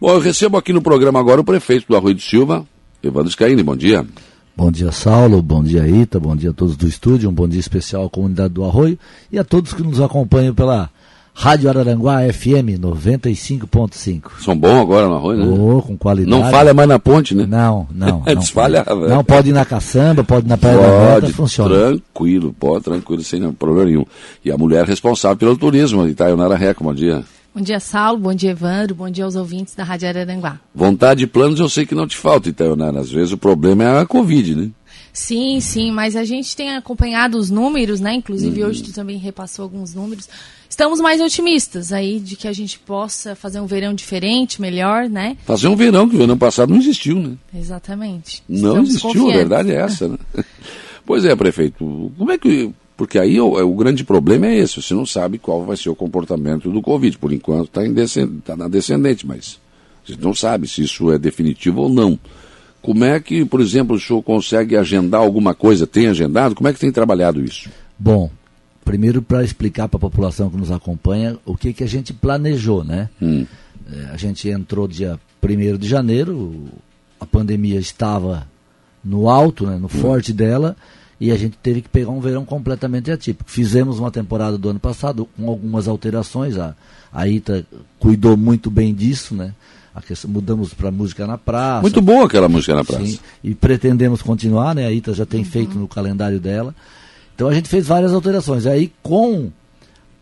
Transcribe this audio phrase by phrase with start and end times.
[0.00, 2.64] Bom, eu recebo aqui no programa agora o prefeito do Arroio do Silva,
[3.02, 3.62] Evandro Scaini.
[3.62, 4.06] Bom dia.
[4.56, 5.42] Bom dia, Saulo.
[5.42, 6.20] Bom dia, Ita.
[6.20, 7.28] Bom dia a todos do estúdio.
[7.30, 8.98] Um bom dia especial à comunidade do Arroio
[9.30, 10.88] e a todos que nos acompanham pela
[11.34, 14.40] Rádio Araranguá FM 95.5.
[14.40, 15.46] São bons agora no Arroio, né?
[15.46, 16.30] Oh, com qualidade.
[16.30, 17.46] Não falha mais na ponte, né?
[17.46, 18.22] Não, não.
[18.26, 19.08] É desfalhava.
[19.08, 21.74] Não, pode ir na caçamba, pode ir na Praia da Rota, funciona.
[21.74, 24.04] Tranquilo, pode, tranquilo, sem problema nenhum.
[24.44, 27.24] E a mulher responsável pelo turismo, Itaionara Reco, bom dia.
[27.54, 28.18] Bom dia, Saulo.
[28.18, 28.94] Bom dia, Evandro.
[28.94, 30.60] Bom dia aos ouvintes da Rádio Araranguá.
[30.74, 33.00] Vontade e planos eu sei que não te falta, Itaionara.
[33.00, 34.70] Às vezes o problema é a Covid, né?
[35.12, 38.14] Sim, sim, mas a gente tem acompanhado os números, né?
[38.14, 40.28] Inclusive hoje tu também repassou alguns números.
[40.68, 45.36] Estamos mais otimistas aí de que a gente possa fazer um verão diferente, melhor, né?
[45.44, 47.34] Fazer um verão que o ano passado não existiu, né?
[47.52, 48.44] Exatamente.
[48.48, 50.18] Não Estamos existiu, a verdade é essa, né?
[51.04, 52.12] pois é, prefeito.
[52.16, 55.64] Como é que porque aí o, o, grande problema é esse, você não sabe qual
[55.64, 57.16] vai ser o comportamento do Covid.
[57.16, 59.58] Por enquanto está tá na descendente, mas
[60.12, 62.18] gente não sabe se isso é definitivo ou não.
[62.80, 65.86] Como é que, por exemplo, o senhor consegue agendar alguma coisa?
[65.86, 66.54] Tem agendado?
[66.54, 67.68] Como é que tem trabalhado isso?
[67.98, 68.30] Bom,
[68.84, 72.84] primeiro para explicar para a população que nos acompanha o que, que a gente planejou,
[72.84, 73.10] né?
[73.20, 73.44] Hum.
[73.92, 76.68] É, a gente entrou dia 1 de janeiro,
[77.18, 78.46] a pandemia estava
[79.04, 79.88] no alto, né, no hum.
[79.88, 80.76] forte dela,
[81.20, 83.50] e a gente teve que pegar um verão completamente atípico.
[83.50, 86.74] Fizemos uma temporada do ano passado com algumas alterações, a,
[87.12, 87.66] a Ita
[87.98, 89.52] cuidou muito bem disso, né?
[90.06, 91.82] Questão, mudamos para música na praça.
[91.82, 93.04] Muito boa aquela música na praça.
[93.04, 94.86] Sim, e pretendemos continuar, né?
[94.86, 95.46] A Ita já tem uhum.
[95.46, 96.72] feito no calendário dela.
[97.34, 98.64] Então a gente fez várias alterações.
[98.64, 99.50] Aí com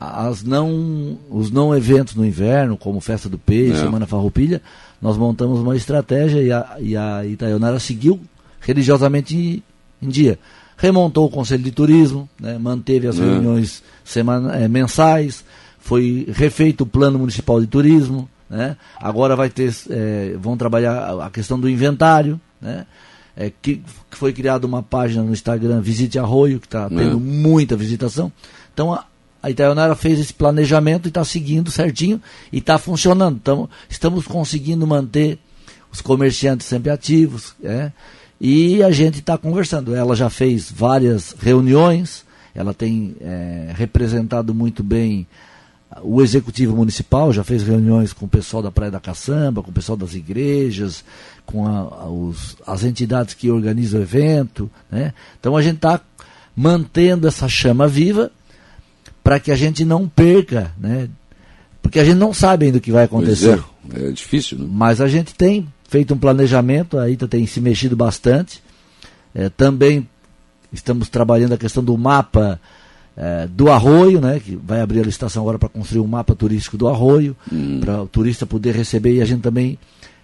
[0.01, 3.81] as não, os não eventos no inverno, como Festa do Peixe, é.
[3.81, 4.63] Semana Farroupilha,
[5.01, 8.19] nós montamos uma estratégia e a, e a Itaionara seguiu
[8.61, 9.63] religiosamente
[10.01, 10.39] em dia
[10.77, 13.23] remontou o Conselho de Turismo, né, manteve as é.
[13.23, 15.45] reuniões semana, é, mensais,
[15.79, 21.31] foi refeito o Plano Municipal de Turismo, né, agora vai ter, é, vão trabalhar a
[21.31, 22.87] questão do inventário, né,
[23.37, 27.77] é, que, que, foi criada uma página no Instagram, Visite Arroio, que está tendo muita
[27.77, 28.33] visitação.
[28.73, 29.05] Então a,
[29.43, 32.21] a Itaionara fez esse planejamento e está seguindo certinho
[32.51, 33.37] e está funcionando.
[33.37, 35.39] Então, estamos conseguindo manter
[35.93, 37.93] os comerciantes sempre ativos, é,
[38.41, 39.95] e a gente está conversando.
[39.95, 42.25] Ela já fez várias reuniões,
[42.55, 45.27] ela tem é, representado muito bem
[46.03, 49.75] o executivo municipal, já fez reuniões com o pessoal da Praia da Caçamba, com o
[49.75, 51.05] pessoal das igrejas,
[51.45, 54.71] com a, os, as entidades que organizam o evento.
[54.91, 55.15] Né?
[55.39, 56.01] Então a gente está
[56.55, 58.31] mantendo essa chama viva
[59.23, 61.09] para que a gente não perca, né?
[61.81, 63.63] porque a gente não sabe ainda o que vai acontecer.
[63.95, 64.67] É, é difícil, né?
[64.69, 68.63] Mas a gente tem feito um planejamento, a ITA tem se mexido bastante.
[69.35, 70.09] É, também
[70.73, 72.61] estamos trabalhando a questão do mapa
[73.17, 76.77] é, do arroio, né, que vai abrir a licitação agora para construir um mapa turístico
[76.77, 77.81] do arroio, hum.
[77.81, 79.79] para o turista poder receber e a gente também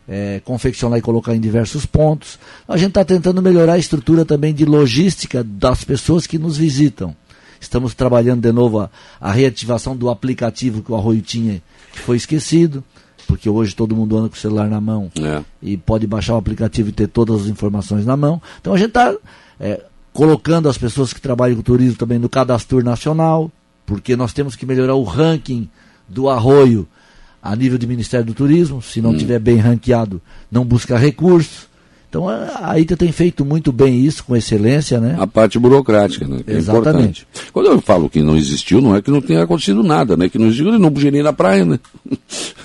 [0.06, 2.39] é, confeccionar e colocar em diversos pontos.
[2.69, 7.17] A gente está tentando melhorar a estrutura também de logística das pessoas que nos visitam.
[7.61, 8.91] Estamos trabalhando de novo a,
[9.21, 11.62] a reativação do aplicativo que o Arroio tinha,
[11.93, 12.83] que foi esquecido
[13.32, 15.43] porque hoje todo mundo anda com o celular na mão é.
[15.62, 18.43] e pode baixar o aplicativo e ter todas as informações na mão.
[18.60, 19.16] Então a gente está
[19.59, 19.82] é,
[20.12, 23.50] colocando as pessoas que trabalham com turismo também no cadastro nacional,
[23.87, 25.66] porque nós temos que melhorar o ranking
[26.06, 26.87] do arroio
[27.42, 28.82] a nível de Ministério do Turismo.
[28.82, 29.16] Se não hum.
[29.16, 31.66] tiver bem ranqueado, não busca recursos.
[32.12, 35.17] Então a ITA tem feito muito bem isso, com excelência, né?
[35.19, 36.41] A parte burocrática, né?
[36.47, 37.23] É Exatamente.
[37.23, 37.50] Importante.
[37.50, 40.28] Quando eu falo que não existiu, não é que não tenha acontecido nada, né?
[40.28, 41.81] Que não existiu, ele não podia nem ir na praia, né?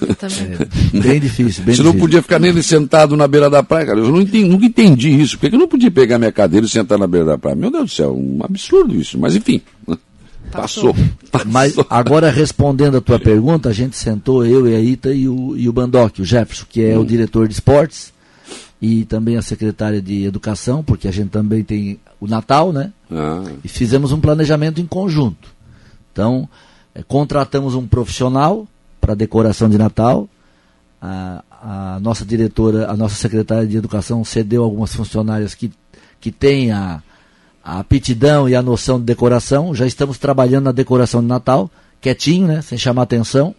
[0.02, 1.84] É, bem difícil, bem Você difícil.
[1.86, 4.00] não podia ficar nele sentado na beira da praia, cara.
[4.00, 5.40] Eu não entendi, nunca entendi isso.
[5.40, 7.56] Por que eu não podia pegar minha cadeira e sentar na beira da praia?
[7.56, 9.18] Meu Deus do céu, um absurdo isso.
[9.18, 9.62] Mas enfim,
[10.52, 10.94] Passou.
[11.32, 11.52] Passou.
[11.52, 15.56] Mas agora respondendo a tua pergunta, a gente sentou, eu e a Ita e o,
[15.56, 17.02] e o Bandoc, o Jefferson, que é hum.
[17.02, 18.12] o diretor de esportes,
[18.82, 22.92] e também a secretária de Educação, porque a gente também tem o Natal, né?
[23.12, 23.44] Ah.
[23.64, 25.50] E fizemos um planejamento em conjunto.
[26.12, 26.48] Então,
[26.94, 28.68] é, contratamos um profissional
[29.02, 30.30] para decoração de Natal.
[31.02, 35.72] A, a, nossa diretora, a nossa secretária de Educação cedeu algumas funcionárias que,
[36.20, 37.02] que têm a,
[37.64, 39.74] a aptidão e a noção de decoração.
[39.74, 41.70] Já estamos trabalhando na decoração de Natal,
[42.00, 42.62] quietinho, né?
[42.62, 43.56] Sem chamar atenção.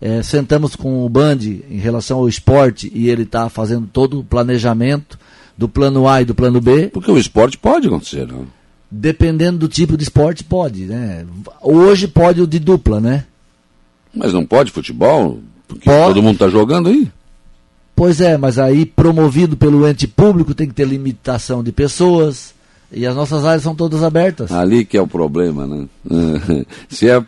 [0.00, 4.24] É, sentamos com o Band em relação ao esporte e ele está fazendo todo o
[4.24, 5.18] planejamento
[5.58, 6.88] do plano A e do plano B.
[6.88, 8.46] Porque o esporte pode acontecer, não?
[8.90, 11.26] Dependendo do tipo de esporte, pode, né?
[11.60, 13.24] Hoje pode o de dupla, né?
[14.14, 15.38] Mas não pode futebol?
[15.68, 16.14] Porque pode.
[16.14, 17.08] todo mundo está jogando aí?
[17.94, 22.54] Pois é, mas aí promovido pelo ente público tem que ter limitação de pessoas
[22.90, 24.50] e as nossas áreas são todas abertas.
[24.50, 25.86] Ali que é o problema, né?
[26.88, 27.22] Se é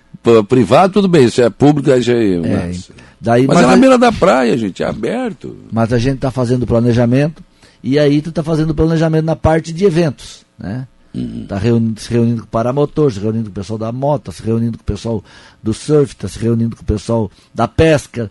[0.48, 2.34] privado, tudo bem, se é público, aí já é.
[2.34, 2.90] é mas,
[3.20, 3.76] daí, mas, mas é na a...
[3.76, 5.56] beira da praia, gente, é aberto.
[5.70, 7.42] Mas a gente está fazendo planejamento
[7.82, 10.86] e aí tu está fazendo planejamento na parte de eventos, né?
[11.14, 11.60] Está uhum.
[11.60, 14.78] reunindo, se reunindo com o paramotor, se reunindo com o pessoal da moto, se reunindo
[14.78, 15.22] com o pessoal
[15.62, 18.30] do surf, está se reunindo com o pessoal da pesca.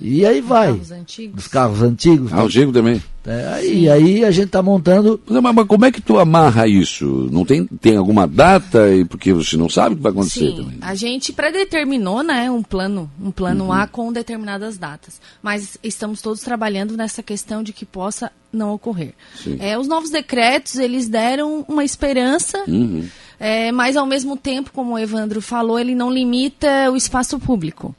[0.00, 0.68] E aí vai.
[0.68, 1.34] Carros antigos.
[1.34, 2.32] Dos carros antigos.
[2.32, 3.02] Ah, antigo também.
[3.26, 5.20] É, e aí a gente está montando.
[5.28, 7.28] Mas, mas, como é que tu amarra isso?
[7.30, 8.94] Não tem, tem alguma data?
[8.94, 10.78] E porque você não sabe o que vai acontecer Sim, também.
[10.80, 13.72] A gente predeterminou né, um plano, um plano uhum.
[13.72, 15.20] A com determinadas datas.
[15.42, 19.12] Mas estamos todos trabalhando nessa questão de que possa não ocorrer.
[19.58, 23.06] É, os novos decretos, eles deram uma esperança, uhum.
[23.38, 27.94] é, mas ao mesmo tempo, como o Evandro falou, ele não limita o espaço público.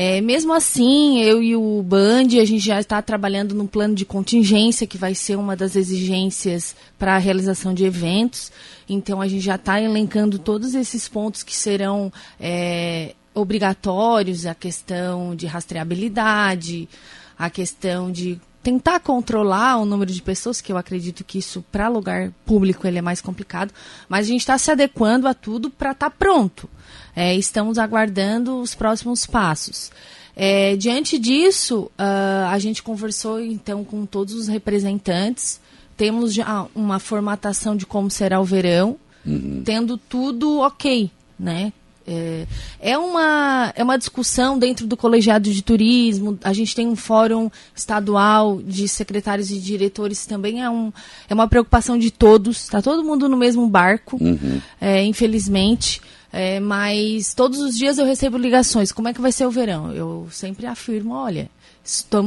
[0.00, 4.04] É, mesmo assim, eu e o Band, a gente já está trabalhando num plano de
[4.04, 8.52] contingência, que vai ser uma das exigências para a realização de eventos.
[8.88, 15.34] Então, a gente já está elencando todos esses pontos que serão é, obrigatórios, a questão
[15.34, 16.88] de rastreabilidade,
[17.36, 21.88] a questão de tentar controlar o número de pessoas, que eu acredito que isso para
[21.88, 23.72] lugar público ele é mais complicado,
[24.08, 26.68] mas a gente está se adequando a tudo para estar tá pronto.
[27.14, 29.90] É, estamos aguardando os próximos passos.
[30.36, 35.60] É, diante disso, uh, a gente conversou então com todos os representantes,
[35.96, 38.96] temos já uma formatação de como será o verão,
[39.26, 39.62] uhum.
[39.64, 41.72] tendo tudo ok, né?
[42.08, 42.46] É,
[42.80, 46.38] é, uma, é uma discussão dentro do colegiado de turismo.
[46.42, 50.90] A gente tem um fórum estadual de secretários e diretores, também é, um,
[51.28, 52.62] é uma preocupação de todos.
[52.62, 54.60] Está todo mundo no mesmo barco, uhum.
[54.80, 56.00] é, infelizmente.
[56.32, 58.92] É, mas todos os dias eu recebo ligações.
[58.92, 59.92] Como é que vai ser o verão?
[59.92, 61.50] Eu sempre afirmo, olha,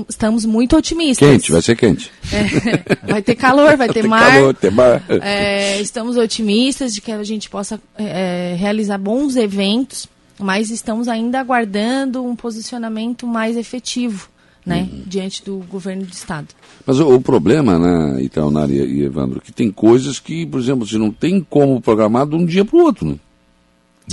[0.09, 1.29] estamos muito otimistas.
[1.29, 2.11] Quente, vai ser quente.
[2.33, 4.33] É, vai ter calor, vai ter, ter mar.
[4.33, 5.03] Calor, ter mar.
[5.07, 10.07] É, estamos otimistas de que a gente possa é, realizar bons eventos,
[10.39, 14.29] mas estamos ainda aguardando um posicionamento mais efetivo.
[14.63, 15.01] Né, uhum.
[15.07, 16.49] diante do governo do estado.
[16.85, 20.99] Mas o, o problema, né, Itaonari e Evandro, que tem coisas que, por exemplo, você
[20.99, 23.15] não tem como programar de um dia para o outro, né?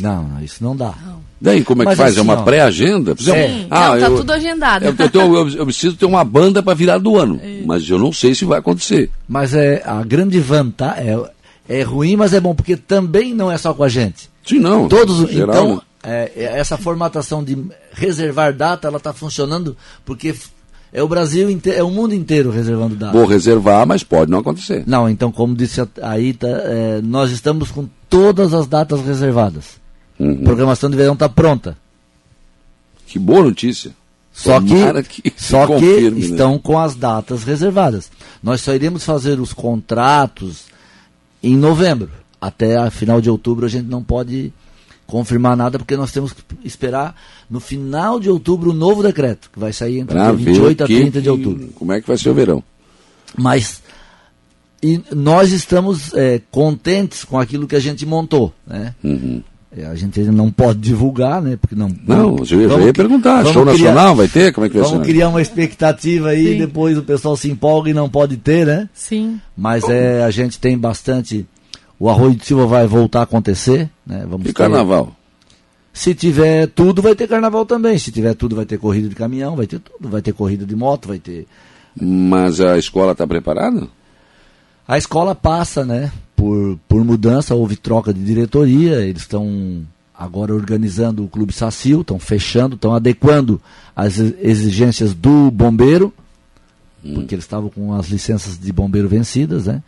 [0.03, 0.95] Não, isso não dá.
[1.05, 1.29] Não.
[1.41, 2.17] Daí como é que Mas faz?
[2.17, 3.15] É assim, é uma pré-agenda?
[3.17, 4.85] Sim, ah, não, tá eu, tudo agendado.
[4.85, 7.62] Eu, eu, eu, eu, preciso ter uma banda para virar do ano, é.
[7.65, 9.11] mas eu não sei se vai acontecer.
[9.29, 11.09] Mas é a grande vantagem
[11.69, 14.29] é, é ruim, mas é bom porque também não é só com a gente.
[14.45, 14.89] Sim, não.
[14.89, 15.81] Todos, geral, então né?
[16.03, 17.56] é, é, essa formatação de
[17.93, 20.35] reservar data, ela está funcionando porque
[20.93, 23.12] é o Brasil inteiro, é o mundo inteiro reservando data.
[23.12, 24.83] Vou reservar, mas pode não acontecer.
[24.87, 29.79] Não, então como disse a Ita, é, nós estamos com todas as datas reservadas.
[30.19, 30.38] Uhum.
[30.41, 31.76] A programação de verão está pronta.
[33.06, 33.93] Que boa notícia.
[34.32, 36.32] Só que, que só confirme, que né?
[36.32, 36.61] estão né?
[36.62, 38.11] com as datas reservadas.
[38.43, 40.67] Nós só iremos fazer os contratos
[41.43, 42.11] em novembro.
[42.41, 44.53] Até a final de outubro a gente não pode
[45.06, 47.17] confirmar nada, porque nós temos que esperar
[47.49, 51.23] no final de outubro o novo decreto, que vai sair entre pra 28 a 30
[51.23, 51.69] de outubro.
[51.75, 52.62] Como é que vai ser o verão?
[53.37, 53.82] Mas
[54.82, 58.94] e nós estamos é, contentes com aquilo que a gente montou, né?
[59.03, 59.43] Uhum.
[59.70, 61.56] É, a gente não pode divulgar, né?
[61.56, 61.94] Porque não.
[62.06, 63.44] Não, eu já ia perguntar.
[63.44, 64.53] Show criar, nacional vai ter?
[64.53, 64.97] Como é que vai vamos ser?
[64.97, 66.59] Vamos criar uma expectativa aí, Sim.
[66.59, 68.88] depois o pessoal se empolga e não pode ter, né?
[68.94, 69.38] Sim.
[69.56, 71.47] Mas é, a gente tem bastante.
[71.99, 74.25] O Arroio de Silva vai voltar a acontecer, né?
[74.29, 74.55] Vamos e ter...
[74.55, 75.15] carnaval?
[75.93, 77.99] Se tiver tudo, vai ter carnaval também.
[77.99, 80.09] Se tiver tudo, vai ter corrida de caminhão, vai ter tudo.
[80.09, 81.47] Vai ter corrida de moto, vai ter.
[82.00, 83.88] Mas a escola está preparada?
[84.87, 89.83] A escola passa, né, por, por mudança, houve troca de diretoria, eles estão
[90.16, 93.61] agora organizando o Clube Sacil, estão fechando, estão adequando
[93.95, 96.14] as exigências do bombeiro,
[97.04, 97.14] hum.
[97.14, 99.83] porque eles estavam com as licenças de bombeiro vencidas, né?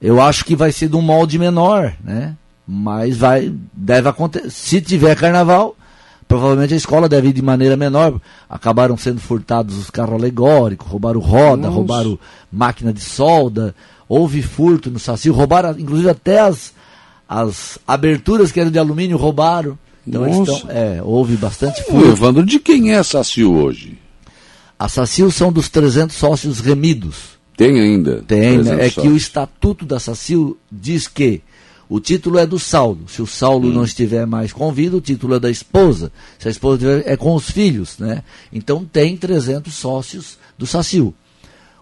[0.00, 2.36] Eu acho que vai ser de um molde menor, né?
[2.66, 4.50] Mas vai, deve acontecer.
[4.50, 5.76] Se tiver carnaval,
[6.28, 8.20] provavelmente a escola deve ir de maneira menor.
[8.48, 11.74] Acabaram sendo furtados os carros alegóricos, roubaram roda, Nossa.
[11.74, 12.18] roubaram
[12.52, 13.74] máquina de solda,
[14.08, 16.72] houve furto no Saci, roubaram inclusive até as,
[17.28, 19.78] as aberturas que eram de alumínio, roubaram.
[20.06, 22.08] Então estão, é, houve bastante furto.
[22.08, 23.98] Evandro, de quem é a Sacil hoje?
[24.78, 27.36] A Sacil são dos 300 sócios remidos.
[27.56, 28.22] Tem ainda?
[28.26, 28.74] Tem, né?
[28.74, 28.94] é sócios.
[28.94, 31.42] que o estatuto da Sacil diz que
[31.88, 33.08] o título é do Saulo.
[33.08, 33.72] Se o Saulo hum.
[33.72, 36.12] não estiver mais com vida, o título é da esposa.
[36.38, 38.22] Se a esposa estiver, é com os filhos, né?
[38.52, 41.14] Então tem 300 sócios do Sacil.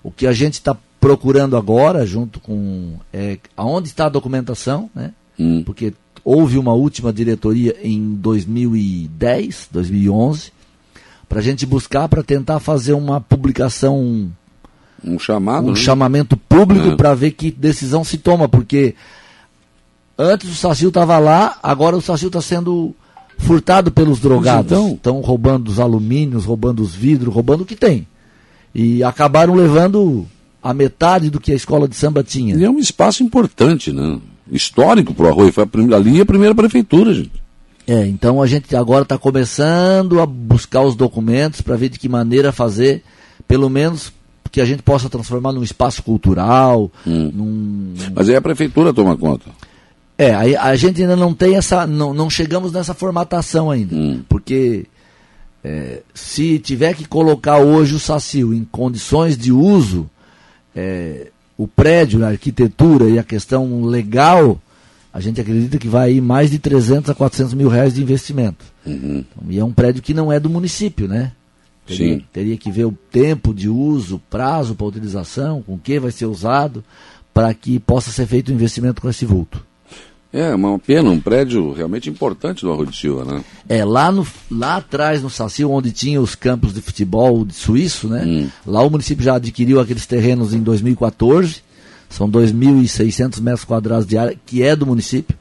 [0.03, 5.13] O que a gente está procurando agora, junto com é, aonde está a documentação, né?
[5.39, 5.63] Hum.
[5.63, 5.93] Porque
[6.25, 10.51] houve uma última diretoria em 2010, 2011,
[11.29, 14.31] para a gente buscar para tentar fazer uma publicação,
[15.05, 15.77] um chamado, um né?
[15.77, 16.97] chamamento público é.
[16.97, 18.95] para ver que decisão se toma, porque
[20.17, 22.95] antes o Sacil estava lá, agora o Sacil está sendo
[23.37, 24.73] furtado pelos drogados.
[24.73, 28.07] Estão roubando os alumínios, roubando os vidros, roubando o que tem.
[28.75, 30.27] E acabaram levando
[30.65, 32.57] a metade do que a escola de samba tinha.
[32.57, 34.19] E é um espaço importante, né?
[34.51, 35.53] Histórico para o Arroio.
[35.53, 37.45] Foi a primeira, ali a primeira prefeitura, gente.
[37.87, 42.09] É, então a gente agora está começando a buscar os documentos para ver de que
[42.09, 43.03] maneira fazer,
[43.47, 44.11] pelo menos
[44.51, 46.91] que a gente possa transformar num espaço cultural.
[47.07, 47.31] Hum.
[47.35, 47.95] Num...
[48.15, 49.51] Mas aí a prefeitura toma conta.
[50.17, 51.87] É, a, a gente ainda não tem essa.
[51.87, 53.95] Não, não chegamos nessa formatação ainda.
[53.95, 54.23] Hum.
[54.31, 54.87] Porque
[55.63, 60.09] é, se tiver que colocar hoje o SACIL em condições de uso,
[60.75, 64.61] é, o prédio, a arquitetura e a questão legal,
[65.13, 68.65] a gente acredita que vai ir mais de 300 a 400 mil reais de investimento.
[68.85, 69.25] Uhum.
[69.31, 71.33] Então, e é um prédio que não é do município, né?
[71.87, 72.25] Teria, Sim.
[72.33, 76.83] teria que ver o tempo de uso, prazo para utilização, com que vai ser usado,
[77.33, 79.65] para que possa ser feito o um investimento com esse vulto.
[80.35, 83.45] É, uma pena, um prédio realmente importante do Arroio de Silva, né?
[83.69, 88.09] É, lá, no, lá atrás no Saci, onde tinha os campos de futebol de suíço,
[88.09, 88.25] né?
[88.27, 88.49] Hum.
[88.67, 91.63] Lá o município já adquiriu aqueles terrenos em 2014
[92.15, 95.37] são 2.600 metros quadrados de área, que é do município.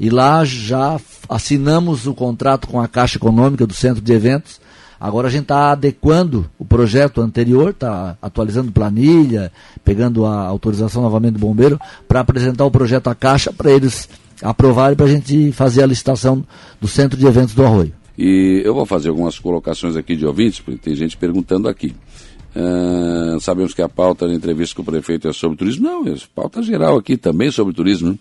[0.00, 4.60] E lá já assinamos o contrato com a Caixa Econômica do Centro de Eventos.
[5.00, 9.52] Agora a gente está adequando o projeto anterior, está atualizando planilha,
[9.84, 14.08] pegando a autorização novamente do bombeiro, para apresentar o projeto à Caixa para eles
[14.42, 16.44] aprovarem para a gente fazer a licitação
[16.80, 17.92] do Centro de Eventos do Arroio.
[18.16, 21.94] E eu vou fazer algumas colocações aqui de ouvintes, porque tem gente perguntando aqui.
[22.56, 25.84] Uh, sabemos que a pauta da entrevista com o prefeito é sobre turismo.
[25.84, 28.10] Não, é pauta geral aqui também sobre turismo.
[28.10, 28.18] Né?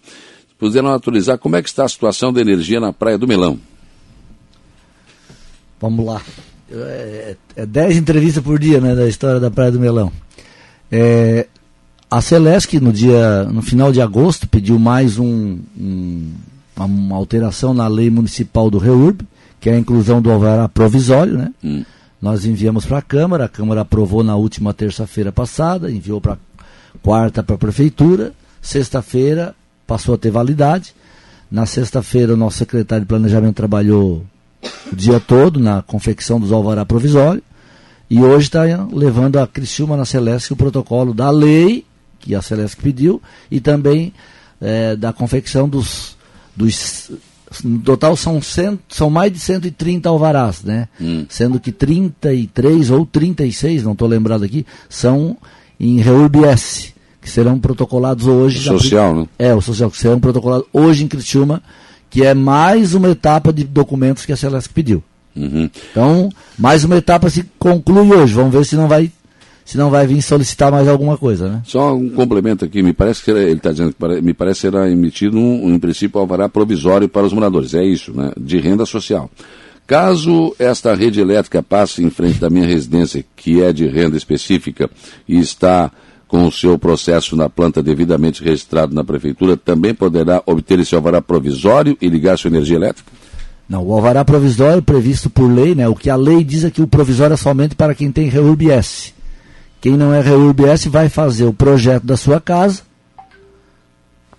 [0.60, 3.60] Puderam atualizar como é que está a situação da energia na Praia do Melão.
[5.80, 6.22] Vamos lá.
[6.70, 10.12] É 10 é entrevistas por dia né, da história da Praia do Melão.
[10.92, 11.48] É,
[12.10, 16.32] a Celesc, no, dia, no final de agosto, pediu mais um, um,
[16.78, 19.22] uma alteração na lei municipal do REURB,
[19.60, 21.54] que é a inclusão do alvará provisório, né?
[21.64, 21.84] Hum.
[22.22, 26.38] Nós enviamos para a Câmara, a Câmara aprovou na última terça-feira passada, enviou para
[27.04, 29.54] quarta para a Prefeitura, sexta-feira
[29.86, 30.96] passou a ter validade.
[31.50, 34.26] Na sexta-feira, o nosso secretário de Planejamento trabalhou
[34.92, 37.44] o dia todo na confecção dos alvará provisório.
[38.10, 41.86] E hoje está levando a Criciúma na Celeste o protocolo da lei,
[42.20, 44.14] que a Celeste pediu, e também
[44.62, 46.18] é, da confecção dos,
[46.56, 47.12] dos
[47.64, 50.88] no total são, cento, são mais de 130 alvarás, né?
[51.00, 51.26] Hum.
[51.30, 55.38] Sendo que 33 ou 36, não estou lembrado aqui, são
[55.80, 58.60] em REURB-S, que serão protocolados hoje.
[58.60, 59.28] O social, né?
[59.40, 61.62] É, o social, que serão protocolados hoje em Criciúma,
[62.10, 65.04] que é mais uma etapa de documentos que a Celeste pediu.
[65.36, 65.70] Uhum.
[65.92, 68.34] Então, mais uma etapa se conclui hoje.
[68.34, 69.12] Vamos ver se não vai
[69.68, 71.62] se não vai vir solicitar mais alguma coisa, né?
[71.66, 74.90] Só um complemento aqui, me parece que ele está dizendo que me parece que será
[74.90, 78.32] emitido um, em princípio, alvará provisório para os moradores, é isso, né?
[78.40, 79.30] De renda social.
[79.86, 84.90] Caso esta rede elétrica passe em frente da minha residência, que é de renda específica,
[85.28, 85.92] e está
[86.30, 91.22] com o seu processo na planta devidamente registrado na prefeitura, também poderá obter esse alvará
[91.22, 93.12] provisório e ligar sua energia elétrica?
[93.68, 95.90] Não, o alvará provisório previsto por lei, né?
[95.90, 99.17] O que a lei diz é que o provisório é somente para quem tem REURB-S.
[99.80, 102.82] Quem não é REURBS vai fazer o projeto da sua casa,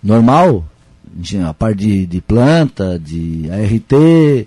[0.03, 0.65] normal,
[1.47, 4.47] a parte de, de planta, de ART,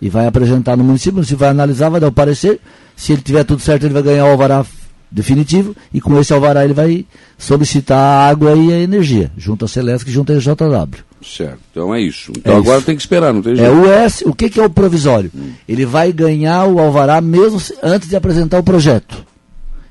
[0.00, 2.60] e vai apresentar no município, o município vai analisar, vai dar o parecer,
[2.96, 4.64] se ele tiver tudo certo, ele vai ganhar o alvará
[5.10, 7.04] definitivo, e com esse alvará ele vai
[7.36, 11.04] solicitar a água e a energia, junto à Celesc e junto à JW.
[11.20, 12.30] Certo, então é isso.
[12.36, 12.86] Então é agora isso.
[12.86, 13.68] tem que esperar, não tem jeito.
[13.68, 15.30] É o S, o que, que é o provisório?
[15.34, 15.50] Hum.
[15.68, 19.26] Ele vai ganhar o alvará mesmo antes de apresentar o projeto.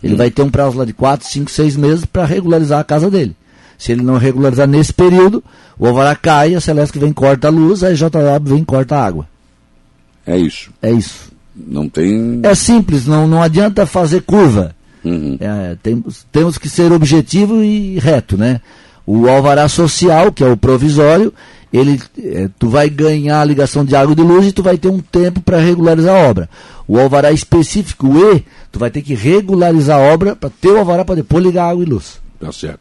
[0.07, 0.17] Ele hum.
[0.17, 3.35] vai ter um prazo lá de 4, 5, 6 meses para regularizar a casa dele.
[3.77, 5.43] Se ele não regularizar nesse período,
[5.77, 8.09] o alvará cai, a Celeste vem corta a luz, a JW
[8.43, 9.27] vem corta a água.
[10.25, 10.71] É isso.
[10.81, 11.31] É isso.
[11.55, 12.39] Não tem.
[12.43, 14.75] É simples, não, não adianta fazer curva.
[15.03, 15.37] Uhum.
[15.39, 18.61] É, tem, temos que ser objetivo e reto, né?
[19.05, 21.33] O alvará social, que é o provisório,
[21.71, 24.77] ele, é, tu vai ganhar a ligação de água e de luz e tu vai
[24.77, 26.49] ter um tempo para regularizar a obra.
[26.87, 28.43] O alvará específico, o E,
[28.77, 31.83] tu vai ter que regularizar a obra para ter o alvará para depois ligar água
[31.83, 32.21] e luz.
[32.39, 32.79] Tá certo.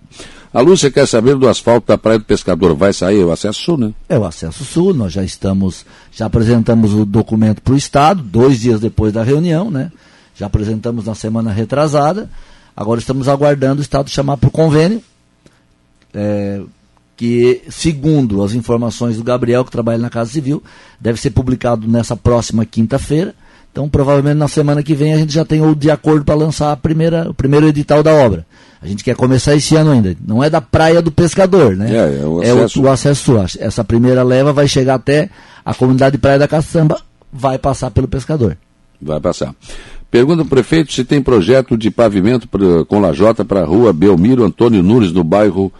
[0.52, 2.74] A Lúcia quer saber do asfalto da Praia do Pescador.
[2.74, 3.94] Vai sair o acesso sul, né?
[4.08, 8.60] É o acesso sul, nós já estamos, já apresentamos o documento para o Estado, dois
[8.60, 9.90] dias depois da reunião, né?
[10.34, 12.28] Já apresentamos na semana retrasada.
[12.76, 15.02] Agora estamos aguardando o Estado chamar para o convênio.
[16.12, 16.60] É,
[17.16, 20.62] que, segundo as informações do Gabriel, que trabalha na Casa Civil,
[21.00, 23.34] deve ser publicado nessa próxima quinta-feira
[23.76, 26.73] Então, provavelmente na semana que vem a gente já tem o de acordo para lançar
[26.73, 28.47] a primeira, o primeiro edital da obra.
[28.80, 30.16] A gente quer começar esse ano ainda.
[30.26, 31.95] Não é da praia do pescador, né?
[31.95, 32.78] É, é o acesso.
[32.78, 35.28] É o, o acesso Essa primeira leva vai chegar até
[35.62, 38.56] a comunidade de Praia da Caçamba, vai passar pelo pescador.
[38.99, 39.54] Vai passar.
[40.11, 44.42] Pergunta ao prefeito se tem projeto de pavimento pra, com lajota para a rua Belmiro
[44.42, 45.71] Antônio Nunes, no bairro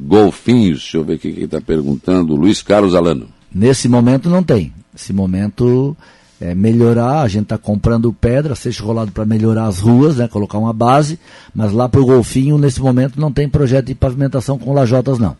[0.00, 0.78] Golfinhos.
[0.78, 2.34] Deixa eu ver o que está perguntando.
[2.34, 3.28] Luiz Carlos Alano.
[3.54, 4.72] Nesse momento não tem.
[4.90, 5.94] Nesse momento
[6.42, 10.58] é, melhorar, a gente está comprando pedra, seja rolado para melhorar as ruas, né, colocar
[10.58, 11.16] uma base,
[11.54, 15.36] mas lá para o Golfinho, nesse momento, não tem projeto de pavimentação com lajotas, não.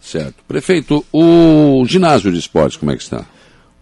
[0.00, 0.34] Certo.
[0.48, 3.24] Prefeito, o ginásio de esportes, como é que está?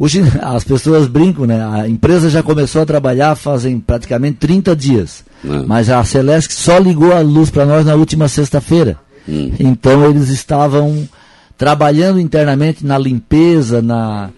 [0.42, 1.64] as pessoas brincam, né?
[1.64, 5.24] A empresa já começou a trabalhar fazem praticamente 30 dias.
[5.42, 5.48] É.
[5.66, 8.98] Mas a Celeste só ligou a luz para nós na última sexta-feira.
[9.26, 9.52] Hum.
[9.58, 11.08] Então eles estavam
[11.56, 14.30] trabalhando internamente na limpeza, na,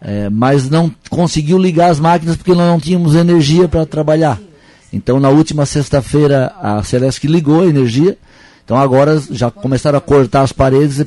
[0.00, 4.38] é, mas não conseguiu ligar as máquinas porque nós não tínhamos energia para trabalhar.
[4.92, 8.16] Então, na última sexta-feira, a Celeste ligou a energia.
[8.64, 11.04] Então, agora já começaram a cortar as paredes.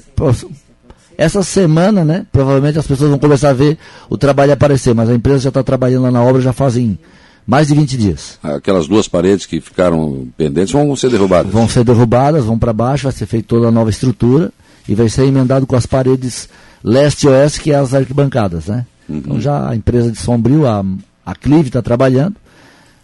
[1.18, 3.78] Essa semana, né, provavelmente as pessoas vão começar a ver
[4.10, 6.98] o trabalho aparecer, mas a empresa já está trabalhando lá na obra já fazem
[7.46, 8.40] mais de 20 dias.
[8.44, 11.52] Aquelas duas paredes que ficaram pendentes vão ser derrubadas?
[11.52, 14.52] Vão ser derrubadas, vão para baixo, vai ser feita toda a nova estrutura
[14.88, 16.48] e vai ser emendado com as paredes
[16.84, 18.86] leste e oeste, que é as arquibancadas, né?
[19.08, 19.18] Uhum.
[19.18, 20.84] Então já a empresa de Sombrio, a,
[21.26, 22.36] a Clive está trabalhando.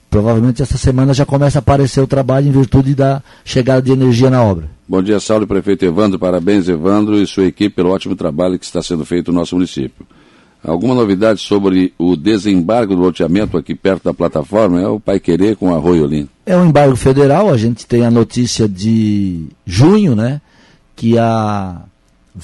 [0.10, 4.30] Provavelmente essa semana já começa a aparecer o trabalho em virtude da chegada de energia
[4.30, 4.70] na obra.
[4.88, 6.18] Bom dia, Saulo, prefeito Evandro.
[6.18, 10.06] Parabéns, Evandro, e sua equipe pelo ótimo trabalho que está sendo feito no nosso município.
[10.64, 14.82] Alguma novidade sobre o desembargo do loteamento aqui perto da plataforma?
[14.82, 16.30] É o Pai Querer com Arroio Lindo.
[16.46, 20.40] É um embargo federal, a gente tem a notícia de junho, né?
[20.96, 21.82] Que a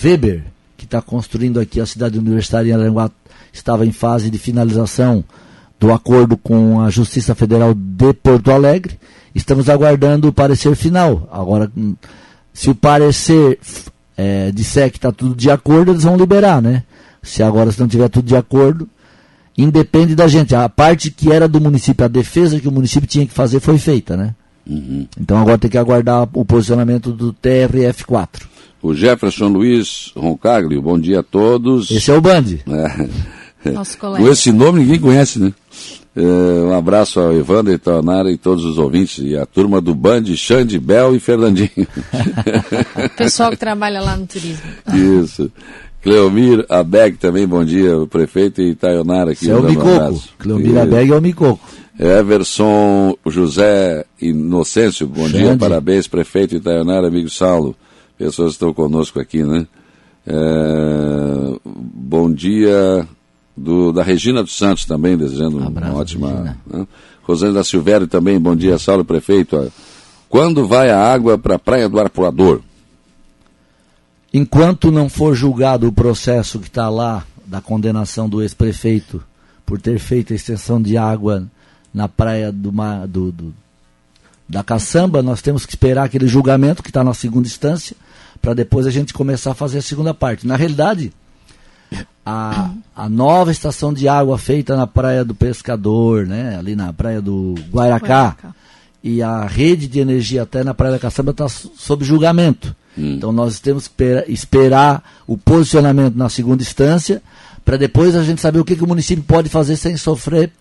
[0.03, 0.43] Weber,
[0.91, 3.09] está construindo aqui a cidade universitária em Aranguá,
[3.53, 5.23] estava em fase de finalização
[5.79, 8.99] do acordo com a Justiça Federal de Porto Alegre.
[9.33, 11.29] Estamos aguardando o parecer final.
[11.31, 11.71] Agora,
[12.53, 13.57] se o parecer
[14.17, 16.83] é, disser que está tudo de acordo, eles vão liberar, né?
[17.23, 18.87] Se agora se não tiver tudo de acordo,
[19.57, 20.53] independe da gente.
[20.53, 23.77] A parte que era do município, a defesa que o município tinha que fazer foi
[23.77, 24.35] feita, né?
[24.67, 25.07] Uhum.
[25.19, 28.50] Então agora tem que aguardar o posicionamento do TRF4
[28.81, 31.91] o Jefferson Luiz Roncaglio, bom dia a todos.
[31.91, 32.45] Esse é o Band.
[33.63, 33.71] É.
[33.71, 34.23] Nosso colega.
[34.23, 35.53] Com esse nome ninguém conhece, né?
[36.15, 40.25] É, um abraço ao Evandro, Itonara e todos os ouvintes e a turma do Band,
[40.35, 41.69] Xande, Bel e Fernandinho.
[43.15, 44.63] Pessoal que trabalha lá no turismo.
[44.93, 45.49] Isso.
[46.01, 49.45] Cleomir Abeg também, bom dia, o prefeito e Itaionara aqui.
[49.45, 50.21] Esse é o Micoco.
[50.39, 51.59] Cleomir Abeg é o Micoco.
[51.99, 55.37] Everson José Inocêncio, bom Xande.
[55.37, 57.75] dia, parabéns, prefeito Itaionara, amigo Saulo
[58.17, 59.67] pessoas estão conosco aqui, né?
[60.25, 63.07] É, bom dia
[63.55, 66.57] do, da Regina dos Santos também, desejando um uma ótima.
[66.65, 66.87] Né?
[67.23, 69.71] Rosângela Silvério também, bom dia, Saulo Prefeito.
[70.29, 72.61] Quando vai a água para a Praia do Arpoador?
[74.33, 79.21] Enquanto não for julgado o processo que está lá da condenação do ex-prefeito
[79.65, 81.45] por ter feito a extensão de água
[81.93, 82.71] na praia do,
[83.09, 83.53] do, do
[84.51, 87.95] da caçamba, nós temos que esperar aquele julgamento que está na segunda instância
[88.41, 90.45] para depois a gente começar a fazer a segunda parte.
[90.45, 91.13] Na realidade,
[92.25, 97.21] a, a nova estação de água feita na Praia do Pescador, né, ali na Praia
[97.21, 98.35] do Guaracá,
[99.01, 102.75] e a rede de energia até na Praia da Caçamba está sob julgamento.
[102.97, 103.13] Hum.
[103.15, 107.21] Então nós temos que esperar o posicionamento na segunda instância
[107.63, 110.51] para depois a gente saber o que, que o município pode fazer sem sofrer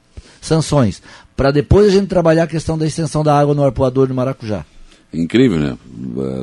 [0.41, 1.03] sanções.
[1.37, 4.65] Para depois a gente trabalhar a questão da extensão da água no arpoador de Maracujá.
[5.13, 5.77] Incrível, né?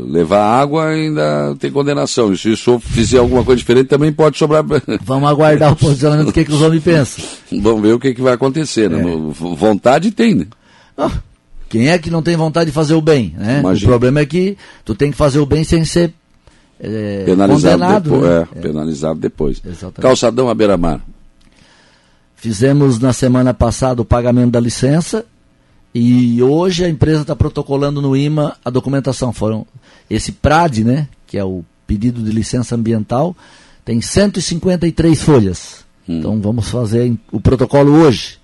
[0.08, 2.34] Levar água ainda tem condenação.
[2.34, 4.64] E se isso fizer alguma coisa diferente, também pode sobrar.
[5.04, 7.24] Vamos aguardar o posicionamento do que, que os homens pensam.
[7.62, 8.90] Vamos ver o que, que vai acontecer.
[8.90, 9.00] Né?
[9.00, 9.56] É.
[9.56, 10.48] Vontade tem, né?
[10.98, 11.10] Oh,
[11.70, 13.36] quem é que não tem vontade de fazer o bem?
[13.38, 13.62] Né?
[13.64, 16.14] O problema é que tu tem que fazer o bem sem ser
[16.80, 18.04] é, penalizado condenado.
[18.04, 18.48] Depois, né?
[18.56, 19.62] é, penalizado depois.
[19.66, 20.02] Exatamente.
[20.02, 21.02] Calçadão à beira-mar.
[22.38, 25.26] Fizemos na semana passada o pagamento da licença
[25.93, 29.34] e hoje a empresa está protocolando no IMA a documentação.
[29.34, 29.65] Foram
[30.08, 33.36] esse PRAD, né, que é o pedido de licença ambiental,
[33.84, 35.84] tem 153 folhas.
[36.08, 36.19] Hum.
[36.19, 38.38] Então vamos fazer o protocolo hoje.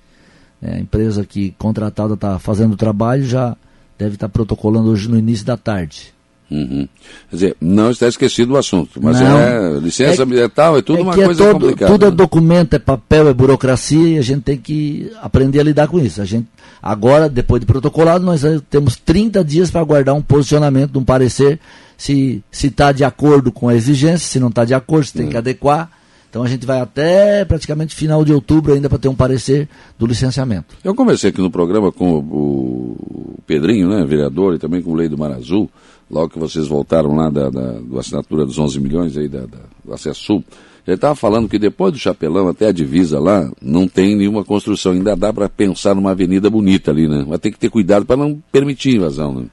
[0.59, 3.55] É, a empresa que contratada está fazendo o trabalho já
[3.97, 6.12] deve estar tá protocolando hoje no início da tarde.
[6.53, 6.87] Uhum.
[7.31, 10.99] Quer dizer, não está esquecido o assunto, mas não, é licença é, ambiental, é tudo
[10.99, 11.91] é uma é coisa é todo, complicada.
[11.91, 12.15] Tudo é né?
[12.15, 16.21] documento, é papel, é burocracia e a gente tem que aprender a lidar com isso.
[16.21, 16.47] A gente,
[16.79, 21.59] agora, depois de protocolado, nós temos 30 dias para aguardar um posicionamento, um parecer,
[21.97, 25.33] se está de acordo com a exigência, se não está de acordo, se tem que
[25.33, 25.39] uhum.
[25.39, 25.89] adequar.
[26.29, 29.67] Então a gente vai até praticamente final de outubro ainda para ter um parecer
[29.99, 30.75] do licenciamento.
[30.83, 35.07] Eu conversei aqui no programa com o, Pedrinho, né, vereador, e também com o Lei
[35.07, 35.69] do Mar Azul,
[36.13, 39.57] logo que vocês voltaram lá da, da, da assinatura dos 11 milhões aí da, da
[39.83, 40.43] do acesso sul.
[40.85, 44.91] Ele estava falando que depois do Chapelão até a divisa lá, não tem nenhuma construção.
[44.91, 47.25] Ainda dá para pensar numa avenida bonita ali, né?
[47.27, 49.45] Mas tem que ter cuidado para não permitir invasão, né?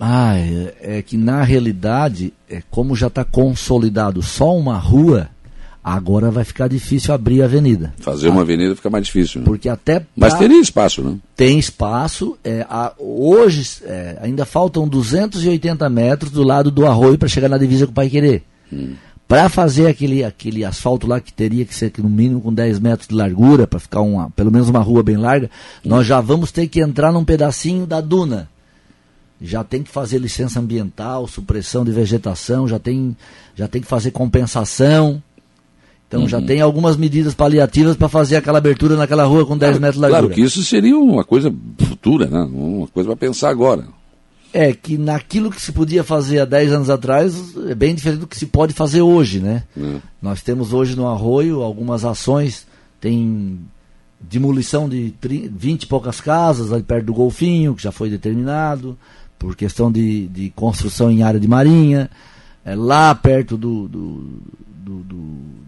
[0.00, 5.30] Ah, é, é, que na realidade, é, como já está consolidado só uma rua,
[5.82, 7.92] agora vai ficar difícil abrir a avenida.
[7.98, 9.40] Fazer uma avenida fica mais difícil.
[9.40, 9.44] Né?
[9.44, 10.00] Porque até.
[10.00, 10.08] Pra...
[10.16, 11.16] Mas teria espaço, né?
[11.36, 12.38] Tem espaço.
[12.44, 17.58] É, a, hoje é, ainda faltam 280 metros do lado do arroio para chegar na
[17.58, 18.42] divisa com o Pai Querer.
[18.72, 18.94] Hum.
[19.26, 23.08] Para fazer aquele, aquele asfalto lá que teria que ser no mínimo com 10 metros
[23.08, 25.50] de largura, para ficar uma, pelo menos uma rua bem larga,
[25.82, 28.46] nós já vamos ter que entrar num pedacinho da duna.
[29.40, 33.16] Já tem que fazer licença ambiental, supressão de vegetação, já tem,
[33.56, 35.22] já tem que fazer compensação.
[36.12, 36.28] Então uhum.
[36.28, 39.94] já tem algumas medidas paliativas para fazer aquela abertura naquela rua com 10 claro, metros
[39.94, 40.20] de largura.
[40.20, 42.46] Claro que isso seria uma coisa futura, né?
[42.52, 43.86] uma coisa para pensar agora
[44.52, 48.26] é que naquilo que se podia fazer há 10 anos atrás é bem diferente do
[48.26, 49.62] que se pode fazer hoje, né?
[49.74, 49.96] É.
[50.20, 52.66] Nós temos hoje no Arroio algumas ações,
[53.00, 53.58] tem
[54.20, 58.98] demolição de 30, 20 e poucas casas ali perto do Golfinho, que já foi determinado,
[59.38, 62.10] por questão de, de construção em área de marinha,
[62.62, 64.42] é, lá perto do, do,
[64.82, 65.16] do, do,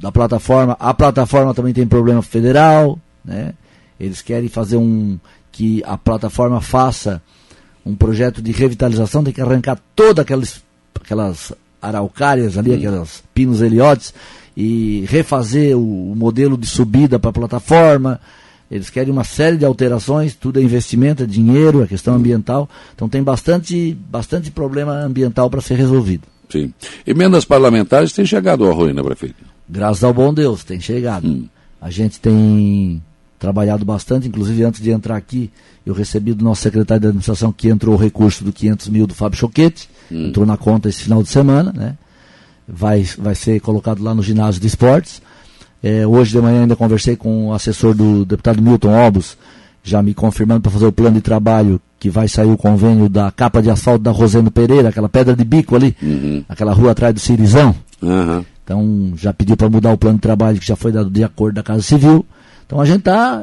[0.00, 3.54] da plataforma, a plataforma também tem problema federal, né?
[3.98, 5.18] Eles querem fazer um
[5.52, 7.22] que a plataforma faça
[7.86, 10.62] um projeto de revitalização, tem que arrancar todas aquelas,
[11.00, 12.76] aquelas araucárias ali, hum.
[12.76, 14.12] aquelas pinos heliotes,
[14.56, 18.20] e refazer o, o modelo de subida para a plataforma.
[18.70, 22.68] Eles querem uma série de alterações, tudo é investimento, é dinheiro, é questão ambiental.
[22.94, 26.33] Então tem bastante, bastante problema ambiental para ser resolvido.
[26.54, 26.72] Sim.
[27.04, 29.44] Emendas parlamentares têm chegado ao Arroio, né, prefeito?
[29.68, 31.26] Graças ao bom Deus, tem chegado.
[31.26, 31.48] Hum.
[31.80, 33.02] A gente tem
[33.40, 35.50] trabalhado bastante, inclusive antes de entrar aqui,
[35.84, 39.14] eu recebi do nosso secretário de administração que entrou o recurso do 500 mil do
[39.14, 40.28] Fábio Choquete, hum.
[40.28, 41.96] entrou na conta esse final de semana, né?
[42.68, 45.20] Vai, vai ser colocado lá no ginásio de esportes.
[45.82, 49.36] É, hoje de manhã ainda conversei com o assessor do deputado Milton Obos,
[49.82, 53.30] já me confirmando para fazer o plano de trabalho que vai sair o convênio da
[53.30, 56.44] capa de asfalto da Rosendo Pereira, aquela pedra de bico ali, uhum.
[56.46, 57.74] aquela rua atrás do Cirizão.
[58.02, 58.44] Uhum.
[58.62, 61.54] Então já pediu para mudar o plano de trabalho que já foi dado de acordo
[61.54, 62.26] da Casa Civil.
[62.66, 63.42] Então a gente está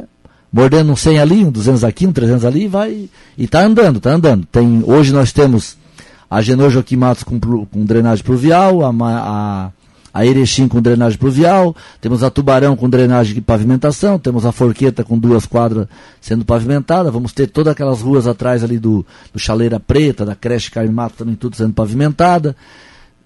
[0.54, 3.97] mordendo um 100 ali, um 200 aqui, um 300 ali, e vai e está andando,
[3.97, 4.45] está andando.
[4.45, 5.76] Tem, hoje nós temos
[6.30, 9.71] a Genor Joaquim Matos com, com drenagem pluvial, a, a,
[10.13, 15.04] a Erechim com drenagem pluvial, temos a Tubarão com drenagem e pavimentação, temos a Forqueta
[15.04, 15.88] com duas quadras
[16.19, 20.69] sendo pavimentada, vamos ter todas aquelas ruas atrás ali do, do Chaleira Preta, da creche
[20.69, 22.56] Carme Mato também tudo sendo pavimentada.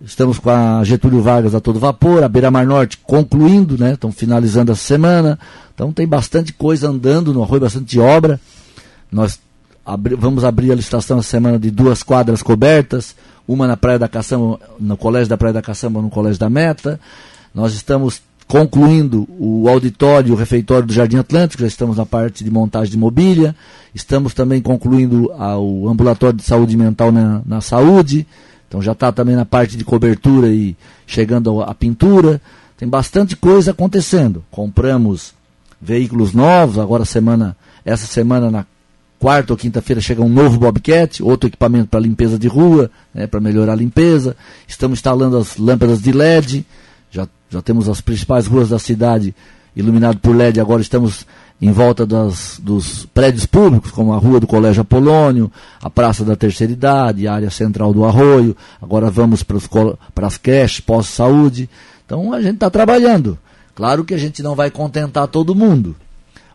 [0.03, 3.93] Estamos com a Getúlio Vargas a todo vapor, a Beira Mar Norte concluindo, né?
[3.93, 5.39] Estão finalizando essa semana.
[5.73, 8.39] Então tem bastante coisa andando no arroio, bastante obra.
[9.09, 9.39] Nós
[9.85, 13.15] abri vamos abrir a licitação essa semana de duas quadras cobertas,
[13.47, 16.99] uma na Praia da Caçamba, no Colégio da Praia da Caçamba, no Colégio da Meta.
[17.53, 22.51] Nós estamos concluindo o auditório o refeitório do Jardim Atlântico, já estamos na parte de
[22.51, 23.55] montagem de mobília.
[23.93, 28.27] Estamos também concluindo o ambulatório de saúde mental na, na saúde.
[28.67, 30.75] Então já está também na parte de cobertura e
[31.07, 32.41] chegando à pintura.
[32.77, 34.43] Tem bastante coisa acontecendo.
[34.51, 35.33] Compramos
[35.81, 37.55] veículos novos, agora semana,
[37.85, 38.65] essa semana na
[39.19, 43.39] quarta ou quinta-feira chega um novo Bobcat, outro equipamento para limpeza de rua, né, para
[43.39, 44.35] melhorar a limpeza.
[44.67, 46.65] Estamos instalando as lâmpadas de LED,
[47.11, 49.33] já, já temos as principais ruas da cidade
[49.75, 51.25] iluminadas por LED, agora estamos
[51.61, 55.51] em volta das, dos prédios públicos, como a Rua do Colégio Apolônio,
[55.81, 60.81] a Praça da Terceira Idade, a área central do Arroio, agora vamos para as creches,
[60.81, 61.69] pós-saúde.
[62.05, 63.37] Então a gente está trabalhando.
[63.73, 65.95] Claro que a gente não vai contentar todo mundo,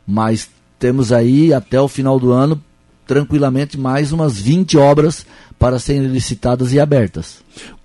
[0.06, 0.48] mas
[0.80, 2.60] temos aí até o final do ano
[3.06, 5.26] tranquilamente mais umas 20 obras
[5.58, 7.38] para serem licitadas e abertas.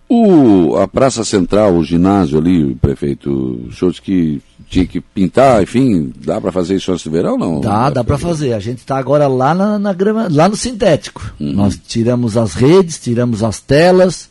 [0.07, 3.31] O, a Praça Central, o ginásio ali, prefeito,
[3.67, 7.59] o senhor que tinha que pintar, enfim, dá para fazer isso antes do verão não?
[7.59, 8.53] Dá, dá para fazer.
[8.53, 11.33] A gente está agora lá na, na, grama, lá no sintético.
[11.39, 11.53] Uhum.
[11.53, 14.29] Nós tiramos as redes, tiramos as telas,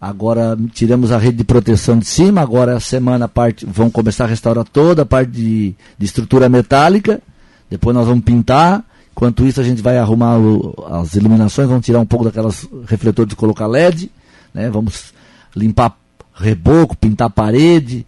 [0.00, 4.24] agora tiramos a rede de proteção de cima, agora a semana a parte, vão começar
[4.24, 7.20] a restaurar toda a parte de, de estrutura metálica,
[7.70, 12.00] depois nós vamos pintar, enquanto isso a gente vai arrumar o, as iluminações, vamos tirar
[12.00, 14.10] um pouco daquelas refletores de colocar LED,
[14.54, 14.70] né?
[14.70, 15.12] vamos
[15.54, 15.96] limpar
[16.34, 18.06] reboco, pintar parede,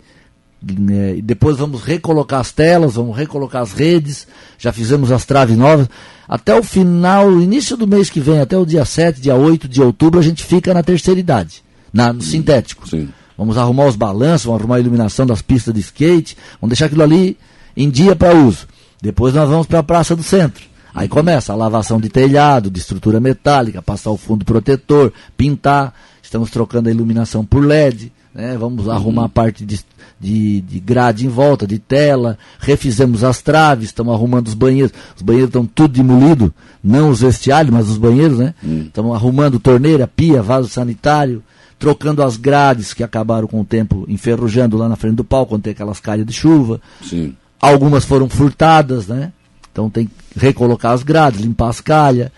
[0.63, 1.17] né?
[1.17, 4.27] e depois vamos recolocar as telas, vamos recolocar as redes,
[4.59, 5.89] já fizemos as traves novas.
[6.29, 9.83] Até o final, início do mês que vem, até o dia 7, dia 8 de
[9.83, 12.89] outubro, a gente fica na terceira idade, na, no sintético.
[12.89, 13.09] Sim.
[13.37, 17.03] vamos arrumar os balanços, vamos arrumar a iluminação das pistas de skate, vamos deixar aquilo
[17.03, 17.37] ali
[17.77, 18.69] em dia para uso.
[19.03, 20.65] Depois nós vamos para a Praça do Centro.
[20.95, 25.95] Aí começa a lavação de telhado, de estrutura metálica, passar o fundo protetor, pintar.
[26.23, 28.13] Estamos trocando a iluminação por LED.
[28.35, 28.57] Né?
[28.59, 28.93] Vamos uhum.
[28.93, 29.81] arrumar a parte de,
[30.19, 32.39] de, de, grade em volta, de tela.
[32.59, 34.93] Refizemos as traves, estamos arrumando os banheiros.
[35.17, 38.55] Os banheiros estão tudo demolido, não os vestiários, mas os banheiros, né?
[38.63, 38.83] Uhum.
[38.83, 41.43] Estamos arrumando torneira, pia, vaso sanitário.
[41.79, 45.63] Trocando as grades que acabaram com o tempo enferrujando lá na frente do palco, quando
[45.63, 46.79] tem aquelas calhas de chuva.
[47.03, 47.35] Sim.
[47.61, 49.33] Algumas foram furtadas, né?
[49.71, 52.31] Então tem que recolocar as grades, limpar as calhas.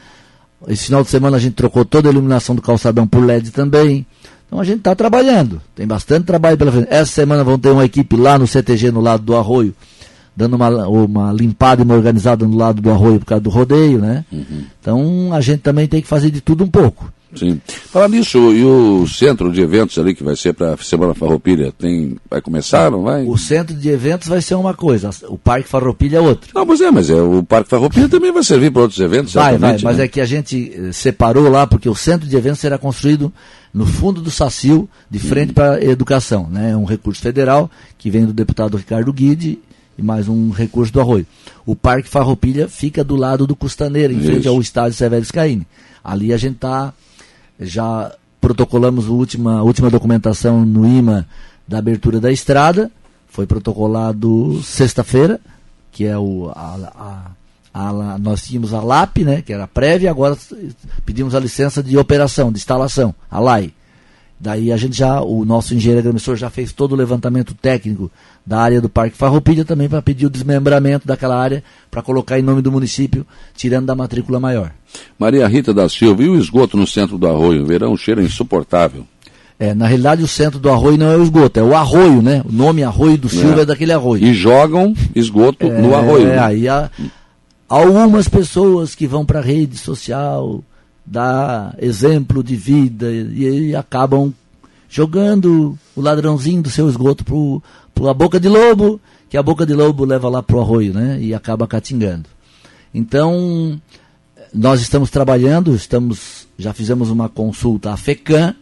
[0.69, 4.07] Esse final de semana a gente trocou toda a iluminação do calçadão por LED também.
[4.47, 5.63] Então a gente está trabalhando.
[5.75, 6.89] Tem bastante trabalho pela frente.
[6.91, 9.75] Essa semana vão ter uma equipe lá no CTG, no lado do arroio,
[10.37, 13.99] dando uma, uma limpada e uma organizada no lado do arroio por causa do rodeio,
[13.99, 14.25] né?
[14.31, 14.65] Uhum.
[14.81, 17.11] Então a gente também tem que fazer de tudo um pouco.
[17.35, 17.61] Sim.
[17.67, 21.73] Falar nisso, e o centro de eventos ali que vai ser para a Semana Farroupilha,
[21.73, 23.25] tem, vai começar, não vai?
[23.25, 26.51] O centro de eventos vai ser uma coisa, o Parque Farroupilha é outra.
[26.55, 29.57] Não, pois é, mas é, o Parque Farroupilha também vai servir para outros eventos, Vai,
[29.57, 30.05] vai, mas né?
[30.05, 33.33] é que a gente eh, separou lá, porque o centro de eventos será construído
[33.73, 35.55] no fundo do Sacil, de frente uhum.
[35.55, 36.47] para a educação.
[36.51, 36.73] Né?
[36.73, 39.59] É um recurso federal que vem do deputado Ricardo Guide
[39.97, 41.27] e mais um recurso do Arroio.
[41.65, 44.27] O Parque Farroupilha fica do lado do Custaneira, em Isso.
[44.27, 45.67] frente ao estádio Severo Scaini.
[46.05, 46.93] Ali a gente está
[47.61, 51.27] já protocolamos a última, a última documentação no IMA
[51.67, 52.91] da abertura da estrada,
[53.29, 55.41] foi protocolado sexta-feira,
[55.91, 57.33] que é o, a,
[57.73, 60.37] a, a, nós tínhamos a LAP, né, que era prévia, agora
[61.07, 63.73] pedimos a licença de operação, de instalação, a LAI.
[64.43, 68.11] Daí a gente já, o nosso engenheiro agrimensor já fez todo o levantamento técnico
[68.45, 72.43] da área do Parque Farroupilha também para pedir o desmembramento daquela área para colocar em
[72.43, 73.25] nome do município,
[73.55, 74.73] tirando da matrícula maior.
[75.17, 77.65] Maria Rita da Silva, e o esgoto no centro do arroio?
[77.65, 79.07] Verão, cheiro insuportável.
[79.61, 82.43] É, na realidade o centro do arroio não é o esgoto, é o arroio, né?
[82.45, 84.25] O nome arroio do Silva é, é daquele arroio.
[84.25, 86.27] E jogam esgoto é, no arroio.
[86.27, 86.39] É, né?
[86.41, 86.91] aí há
[87.69, 90.65] algumas pessoas que vão para a rede social
[91.05, 94.33] dar exemplo de vida e, e acabam
[94.89, 97.25] jogando o ladrãozinho do seu esgoto
[97.95, 100.93] para a boca de lobo, que a boca de lobo leva lá para o arroio,
[100.93, 101.19] né?
[101.21, 102.29] E acaba catingando.
[102.95, 103.81] Então,
[104.53, 108.55] nós estamos trabalhando, estamos, já fizemos uma consulta à FECAM,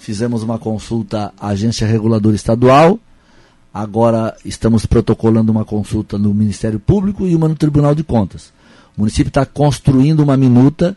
[0.00, 2.98] fizemos uma consulta à Agência Reguladora Estadual,
[3.72, 8.52] agora estamos protocolando uma consulta no Ministério Público e uma no Tribunal de Contas.
[8.96, 10.96] O município está construindo uma minuta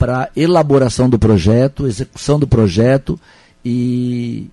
[0.00, 3.20] para elaboração do projeto, execução do projeto
[3.62, 4.48] e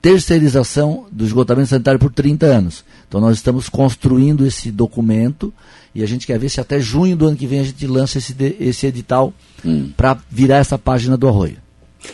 [0.00, 2.82] terceirização do esgotamento sanitário por 30 anos.
[3.06, 5.52] Então nós estamos construindo esse documento
[5.94, 8.16] e a gente quer ver se até junho do ano que vem a gente lança
[8.16, 9.90] esse, esse edital hum.
[9.94, 11.58] para virar essa página do arroio.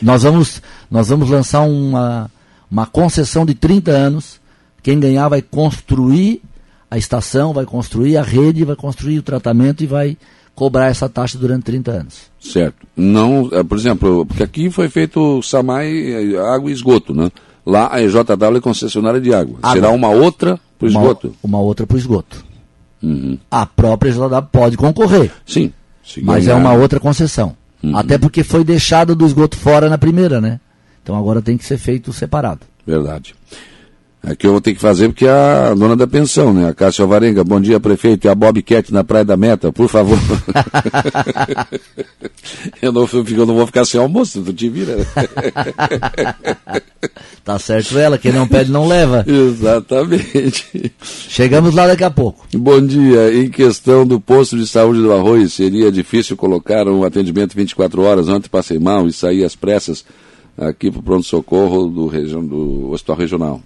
[0.02, 0.60] Nós vamos,
[0.90, 2.28] nós vamos lançar uma,
[2.68, 4.40] uma concessão de 30 anos.
[4.82, 6.42] Quem ganhar vai construir
[6.90, 10.16] a estação, vai construir a rede, vai construir o tratamento e vai
[10.54, 12.14] cobrar essa taxa durante 30 anos.
[12.40, 12.86] Certo.
[12.96, 17.30] Não, é, por exemplo, porque aqui foi feito SAMAI, é, água e esgoto, né?
[17.66, 19.58] Lá a EJW é concessionária de água.
[19.62, 19.72] água.
[19.72, 21.34] Será uma outra para o esgoto?
[21.42, 22.44] Uma outra para o esgoto.
[23.02, 23.38] Uhum.
[23.50, 25.32] A própria EJW pode concorrer.
[25.46, 25.72] Sim.
[26.22, 27.56] Mas é uma outra concessão.
[27.82, 27.96] Uhum.
[27.96, 30.60] Até porque foi deixado do esgoto fora na primeira, né?
[31.02, 32.60] Então agora tem que ser feito separado.
[32.86, 33.34] Verdade.
[34.26, 36.68] É que eu vou ter que fazer porque é a dona da pensão, né?
[36.68, 38.26] A Cássia Alvarenga, bom dia, prefeito.
[38.26, 40.18] E a Bobcat na Praia da Meta, por favor.
[42.80, 44.96] eu, não, eu não vou ficar sem almoço, tu te vira.
[47.44, 49.26] tá certo ela, quem não pede não leva.
[49.28, 50.94] Exatamente.
[51.02, 52.46] Chegamos lá daqui a pouco.
[52.54, 53.34] Bom dia.
[53.34, 58.28] Em questão do posto de saúde do Arroio, seria difícil colocar um atendimento 24 horas.
[58.30, 60.02] Ontem passei mal e saí às pressas
[60.56, 62.08] aqui para o pronto-socorro do,
[62.42, 63.60] do Hospital Regional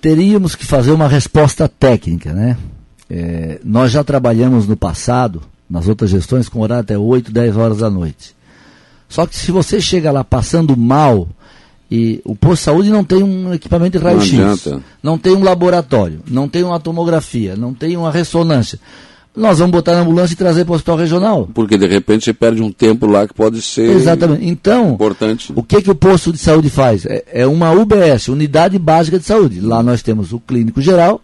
[0.00, 2.56] teríamos que fazer uma resposta técnica, né?
[3.08, 7.78] É, nós já trabalhamos no passado, nas outras gestões, com horário até 8, 10 horas
[7.78, 8.34] da noite.
[9.08, 11.28] Só que se você chega lá passando mal,
[11.90, 15.44] e o posto de saúde não tem um equipamento de raio-x, não, não tem um
[15.44, 18.80] laboratório, não tem uma tomografia, não tem uma ressonância
[19.36, 21.48] nós vamos botar na ambulância e trazer para o hospital regional.
[21.52, 24.46] Porque de repente você perde um tempo lá que pode ser Exatamente.
[24.46, 25.52] Então, importante.
[25.54, 27.04] o que, que o posto de saúde faz?
[27.04, 29.60] É, é uma UBS, Unidade Básica de Saúde.
[29.60, 31.20] Lá nós temos o clínico geral,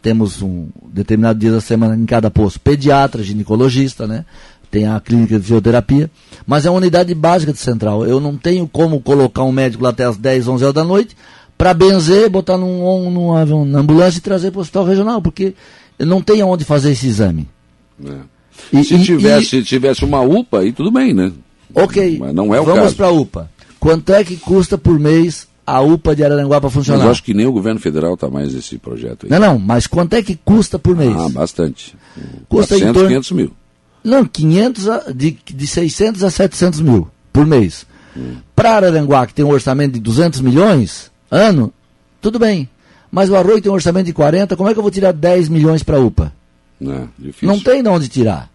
[0.00, 4.24] temos um determinado dia da semana em cada posto, pediatra, ginecologista, né?
[4.70, 6.10] Tem a clínica de fisioterapia,
[6.46, 8.06] mas é uma unidade básica de central.
[8.06, 11.14] Eu não tenho como colocar um médico lá até as 10, 11 horas da noite
[11.58, 15.54] para benzer, botar num, numa, numa ambulância e trazer para o hospital regional, porque
[15.98, 17.48] não tem aonde fazer esse exame.
[18.04, 18.32] É.
[18.72, 19.62] E, se, e, tivesse, e...
[19.62, 21.32] tivesse uma UPA, aí tudo bem, né?
[21.74, 22.18] Ok.
[22.18, 23.50] Mas não é o Vamos para a UPA.
[23.80, 26.98] quanto é que custa por mês a UPA de Araranguá para funcionar?
[26.98, 29.30] Mas eu acho que nem o governo federal está mais nesse projeto aí.
[29.30, 31.14] Não, não, mas quanto é que custa por mês?
[31.16, 31.94] Ah, bastante.
[32.48, 33.08] Custa 400, em torno...
[33.08, 33.52] 500 mil.
[34.04, 37.86] Não, 500 a, de, de 600 a 700 mil por mês.
[38.16, 38.36] Hum.
[38.54, 41.72] Para Araranguá, que tem um orçamento de 200 milhões ano,
[42.20, 42.68] tudo bem.
[43.12, 45.50] Mas o Arroio tem um orçamento de 40, como é que eu vou tirar 10
[45.50, 46.32] milhões para a UPA?
[46.80, 47.46] Não, difícil.
[47.46, 48.50] Não tem de onde tirar.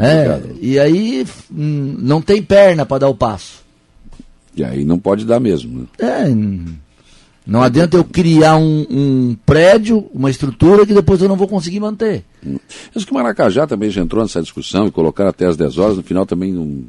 [0.00, 3.64] É, e aí hum, não tem perna para dar o passo.
[4.56, 5.80] E aí não pode dar mesmo.
[5.80, 5.86] Né?
[5.98, 6.34] É,
[7.46, 11.78] não adianta eu criar um, um, prédio, uma estrutura que depois eu não vou conseguir
[11.78, 12.24] manter.
[12.94, 16.02] Acho que Maracajá também já entrou nessa discussão e colocar até as 10 horas, no
[16.02, 16.82] final também não,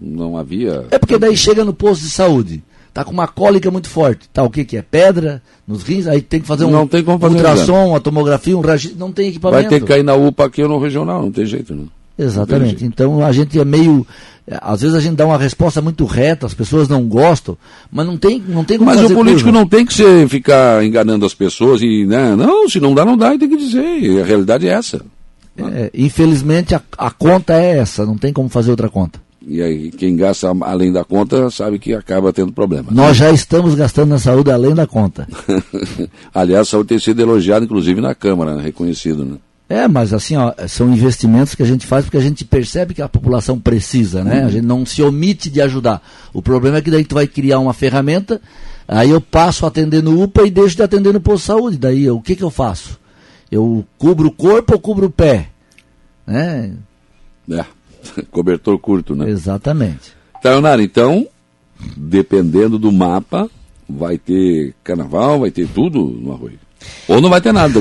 [0.00, 0.86] não havia.
[0.90, 4.28] É porque daí chega no posto de saúde, tá com uma cólica muito forte.
[4.32, 4.82] Tá, o que, que é?
[4.82, 8.56] Pedra nos rins, aí tem que fazer um não tem como fazer ultrassom, uma tomografia,
[8.56, 9.62] um registro, não tem equipamento.
[9.62, 11.88] Vai ter que cair na UPA aqui ou no regional, não tem jeito, não.
[12.16, 12.84] Exatamente.
[12.84, 14.06] Então a gente é meio.
[14.60, 17.58] Às vezes a gente dá uma resposta muito reta, as pessoas não gostam,
[17.90, 21.26] mas não tem, não tem como Mas o político não tem que ser, ficar enganando
[21.26, 22.06] as pessoas e.
[22.06, 22.36] Né?
[22.36, 24.22] Não, se não dá, não dá, e tem que dizer.
[24.22, 25.04] A realidade é essa.
[25.56, 29.23] É, infelizmente a, a conta é essa, não tem como fazer outra conta.
[29.46, 32.88] E aí, quem gasta além da conta sabe que acaba tendo problema.
[32.90, 35.28] Nós já estamos gastando na saúde além da conta.
[36.32, 38.62] Aliás, a saúde tem sido elogiada, inclusive na Câmara, né?
[38.62, 39.36] reconhecido, né?
[39.68, 43.00] É, mas assim, ó, são investimentos que a gente faz porque a gente percebe que
[43.00, 44.40] a população precisa, né?
[44.40, 44.46] Uhum.
[44.46, 46.02] A gente não se omite de ajudar.
[46.32, 48.40] O problema é que daí tu vai criar uma ferramenta,
[48.86, 51.78] aí eu passo a atender no UPA e deixo de atender no posto de saúde.
[51.78, 53.00] Daí o que que eu faço?
[53.50, 55.48] Eu cubro o corpo ou cubro o pé?
[56.26, 56.72] Né?
[57.50, 57.64] É,
[58.30, 59.28] cobertor curto, né?
[59.28, 60.12] Exatamente.
[60.42, 61.26] Taionara, então,
[61.96, 63.48] dependendo do mapa,
[63.88, 66.58] vai ter carnaval, vai ter tudo no Arroio.
[67.08, 67.80] Ou não vai ter nada.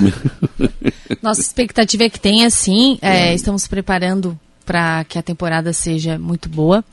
[1.21, 2.97] Nossa expectativa é que tenha, sim.
[3.01, 3.33] É, é.
[3.33, 6.83] Estamos preparando para que a temporada seja muito boa.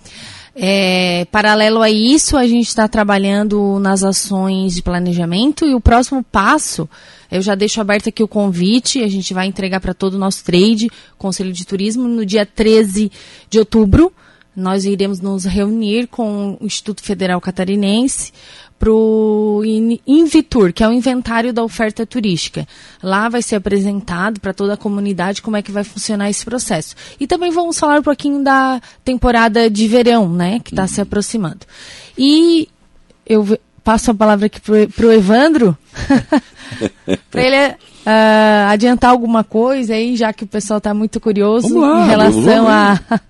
[0.62, 6.22] É, paralelo a isso, a gente está trabalhando nas ações de planejamento e o próximo
[6.22, 6.86] passo,
[7.30, 10.44] eu já deixo aberto aqui o convite, a gente vai entregar para todo o nosso
[10.44, 13.10] trade, Conselho de Turismo, no dia 13
[13.48, 14.12] de outubro.
[14.54, 18.30] Nós iremos nos reunir com o Instituto Federal Catarinense
[18.80, 19.62] para o
[20.06, 22.66] Invitur, que é o inventário da oferta turística.
[23.02, 26.96] Lá vai ser apresentado para toda a comunidade como é que vai funcionar esse processo.
[27.20, 30.88] E também vamos falar um pouquinho da temporada de verão, né, que está uhum.
[30.88, 31.60] se aproximando.
[32.16, 32.70] E
[33.26, 33.46] eu
[33.84, 35.76] passo a palavra aqui para o Evandro,
[37.30, 42.06] para ele uh, adiantar alguma coisa aí, já que o pessoal está muito curioso lá,
[42.06, 42.98] em relação a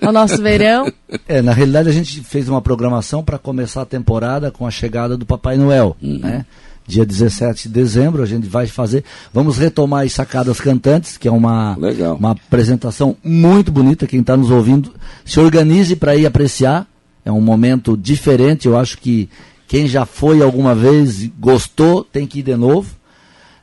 [0.00, 0.90] ao nosso verão.
[1.28, 5.16] É, na realidade a gente fez uma programação para começar a temporada com a chegada
[5.16, 6.18] do Papai Noel, uhum.
[6.18, 6.44] né?
[6.86, 11.30] Dia 17 de dezembro a gente vai fazer, vamos retomar as sacadas cantantes, que é
[11.30, 12.16] uma Legal.
[12.16, 14.92] uma apresentação muito bonita, quem está nos ouvindo,
[15.24, 16.86] se organize para ir apreciar.
[17.24, 19.28] É um momento diferente, eu acho que
[19.68, 22.96] quem já foi alguma vez gostou, tem que ir de novo.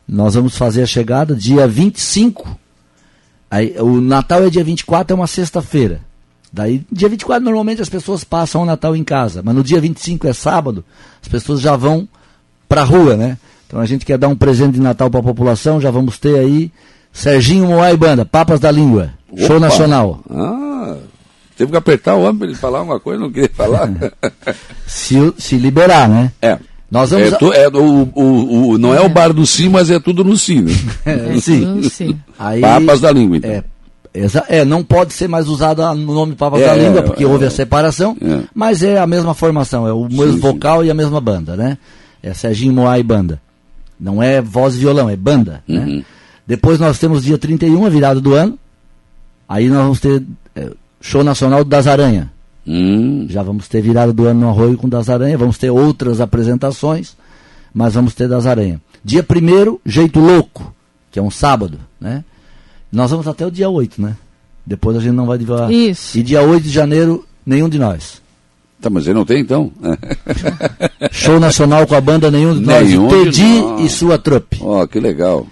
[0.07, 2.57] Nós vamos fazer a chegada dia 25
[3.49, 6.01] Aí, o Natal é dia 24, é uma sexta-feira.
[6.51, 10.27] Daí, dia 24, normalmente as pessoas passam o Natal em casa, mas no dia 25
[10.27, 10.83] é sábado,
[11.21, 12.07] as pessoas já vão
[12.67, 13.37] para a rua, né?
[13.67, 16.39] Então a gente quer dar um presente de Natal para a população, já vamos ter
[16.39, 16.71] aí
[17.11, 19.41] Serginho Moai Banda, Papas da Língua, Opa.
[19.45, 20.21] show nacional.
[20.29, 20.95] Ah,
[21.57, 23.89] teve que apertar o homem para ele falar uma coisa, não queria falar.
[24.87, 26.31] se, se liberar, né?
[26.41, 26.57] É.
[26.89, 28.97] Nós vamos é, tu, é o, o, o, não é.
[28.97, 29.01] é.
[29.01, 30.61] o bar do sim, mas é tudo no sim.
[30.61, 30.71] Né?
[31.05, 31.83] É, sim.
[31.83, 32.17] sim.
[32.39, 33.51] Aí, Papas da língua, então.
[33.51, 33.63] É,
[34.47, 37.49] é, não pode ser mais usado o nome Papas da é, língua, porque houve a
[37.49, 38.43] separação, é.
[38.55, 40.87] mas é a mesma formação, é o mesmo sim, vocal sim.
[40.87, 41.77] e a mesma banda, né?
[42.23, 43.41] É Serginho Moai Banda.
[43.99, 45.63] Não é voz e violão, é banda.
[45.67, 45.79] Né?
[45.79, 45.95] Uhum.
[45.97, 46.05] Né?
[46.45, 48.57] Depois nós temos dia 31, a virada do ano.
[49.49, 50.23] Aí nós vamos ter
[50.55, 50.71] é,
[51.01, 52.31] show nacional das Aranha.
[52.67, 53.25] Hum.
[53.29, 57.15] Já vamos ter virada do ano no Arroio com Das Aranha, vamos ter outras apresentações,
[57.73, 58.81] mas vamos ter Das Aranha.
[59.03, 60.73] Dia 1 Jeito Louco,
[61.11, 62.23] que é um sábado, né?
[62.91, 64.15] Nós vamos até o dia 8, né?
[64.65, 65.71] Depois a gente não vai divulgar.
[65.71, 66.17] Isso.
[66.17, 68.21] E dia 8 de janeiro, nenhum de nós.
[68.81, 69.71] Tá, mas ele não tem então?
[71.11, 72.87] Show nacional com a banda Nenhum de nós.
[72.87, 74.59] Nenhum Tedi e sua trupe.
[74.61, 75.47] Ó, oh, que legal.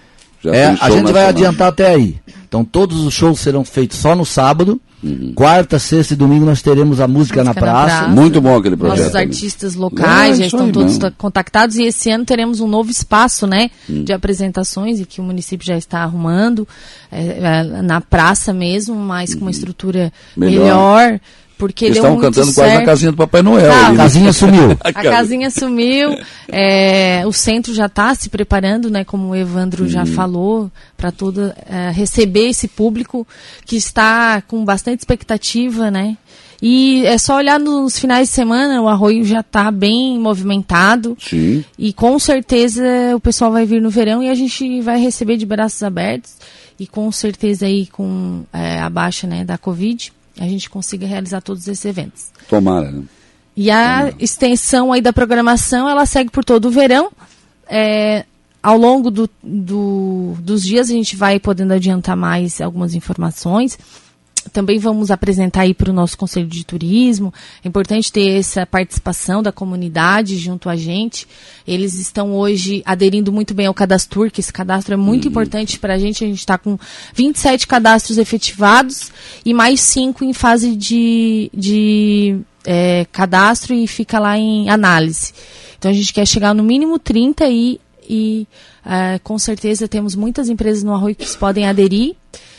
[0.46, 1.14] é, a gente nacional.
[1.14, 2.18] vai adiantar até aí.
[2.48, 4.80] Então todos os shows serão feitos só no sábado.
[5.06, 5.34] Uhum.
[5.36, 7.94] Quarta, sexta e domingo nós teremos a música, música na, praça.
[7.94, 8.08] na, praça.
[8.08, 9.00] Muito bom aquele projeto.
[9.00, 11.12] Nossos artistas locais é, já estão todos mesmo.
[11.16, 14.04] contactados e esse ano teremos um novo espaço, né, hum.
[14.04, 16.68] de apresentações e que o município já está arrumando
[17.12, 19.52] é, é, na praça mesmo, mas com uma uhum.
[19.52, 20.64] estrutura melhor.
[20.64, 21.20] melhor
[21.58, 22.56] porque Eles estavam cantando certo.
[22.56, 23.72] quase na casinha do Papai Noel.
[23.72, 24.78] Ah, a casinha sumiu.
[24.84, 26.18] a casinha sumiu.
[26.50, 29.88] É, o centro já está se preparando, né, como o Evandro hum.
[29.88, 33.26] já falou, para toda é, receber esse público
[33.66, 36.18] que está com bastante expectativa, né?
[36.62, 41.18] E é só olhar nos finais de semana, o arroio já está bem movimentado.
[41.20, 41.64] Sim.
[41.78, 42.84] E com certeza
[43.16, 46.36] o pessoal vai vir no verão e a gente vai receber de braços abertos.
[46.80, 51.42] E com certeza aí com é, a baixa né, da Covid, a gente consiga realizar
[51.42, 52.32] todos esses eventos.
[52.50, 53.04] Tomara, né?
[53.56, 54.16] E a Tomara.
[54.20, 57.12] extensão aí da programação, ela segue por todo o verão.
[57.68, 58.26] É,
[58.62, 63.78] ao longo do, do, dos dias a gente vai podendo adiantar mais algumas informações.
[64.52, 67.34] Também vamos apresentar aí para o nosso Conselho de Turismo.
[67.64, 71.28] É importante ter essa participação da comunidade junto a gente.
[71.68, 75.32] Eles estão hoje aderindo muito bem ao Cadastur, que esse cadastro é muito uhum.
[75.32, 76.24] importante para a gente.
[76.24, 76.78] A gente está com
[77.14, 79.12] 27 cadastros efetivados
[79.46, 85.34] e mais 5 em fase de, de é, cadastro e fica lá em análise.
[85.78, 87.80] Então a gente quer chegar no mínimo 30 e
[88.10, 88.48] e
[88.86, 92.16] uh, com certeza temos muitas empresas no Arroio que podem aderir.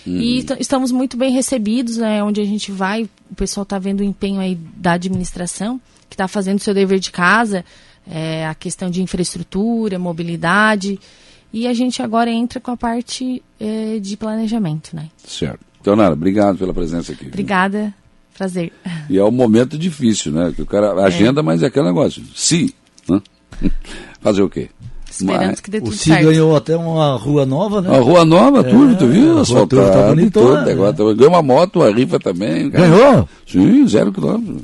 [0.06, 0.18] Uhum.
[0.18, 4.04] E estamos muito bem recebidos, né, onde a gente vai, o pessoal está vendo o
[4.04, 7.64] empenho aí da administração, que está fazendo o seu dever de casa,
[8.08, 10.98] é, a questão de infraestrutura, mobilidade,
[11.52, 15.08] e a gente agora entra com a parte é, de planejamento, né?
[15.26, 15.60] Certo.
[15.80, 17.26] Então, Nara, obrigado pela presença aqui.
[17.26, 17.94] Obrigada,
[18.36, 18.72] prazer.
[19.08, 20.52] E é um momento difícil, né?
[20.54, 21.04] Que o cara é.
[21.04, 21.42] agenda, é.
[21.42, 22.22] mas é aquele negócio.
[22.34, 22.74] Se,
[23.08, 23.20] né?
[24.20, 24.68] fazer o quê?
[25.20, 27.88] Esperando Mas, que dê tudo o CI ganhou até uma rua nova, né?
[27.88, 29.38] Uma rua nova, tudo, é, tu viu?
[29.38, 31.14] Asfaltado, tá bonitona, tudo, agora, né?
[31.14, 32.70] Ganhou uma moto, uma rifa também.
[32.70, 32.86] Cara.
[32.86, 33.28] Ganhou?
[33.46, 34.60] Sim, zero quilômetro.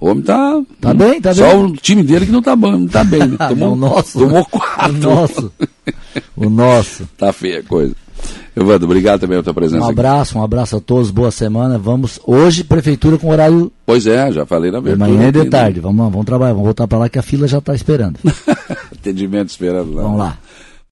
[0.00, 0.60] O homem tá.
[0.80, 1.52] Tá bem, tá só bem.
[1.52, 3.20] Só o time dele que não tá bom, não tá bem.
[3.20, 3.36] Né?
[3.48, 4.18] Tomou, o nosso.
[4.18, 4.96] Tomou quatro.
[4.96, 5.52] O nosso.
[6.36, 7.08] O nosso.
[7.16, 7.94] tá feia a coisa.
[8.54, 9.84] Evandro, obrigado também pela tua presença.
[9.84, 10.38] Um abraço, aqui.
[10.38, 11.78] um abraço a todos, boa semana.
[11.78, 13.72] Vamos hoje, prefeitura com horário.
[13.86, 15.10] Pois é, já falei na verdade.
[15.10, 15.80] De manhã e de tarde.
[15.80, 18.18] Vamos, vamos trabalhar, vamos voltar para lá que a fila já está esperando.
[19.02, 20.02] Atendimento esperando lá.
[20.02, 20.38] Vamos lá.